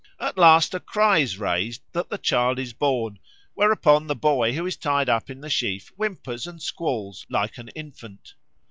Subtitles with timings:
[0.19, 3.19] At last a cry is raised that the child is born;
[3.53, 7.67] whereupon the boy who is tied up in the sheaf whimpers and squalls like an
[7.75, 8.33] infant.